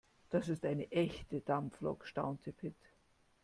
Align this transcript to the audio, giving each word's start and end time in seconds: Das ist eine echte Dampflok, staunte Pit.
Das 0.31 0.49
ist 0.49 0.65
eine 0.65 0.91
echte 0.91 1.41
Dampflok, 1.41 2.07
staunte 2.07 2.51
Pit. 2.51 2.73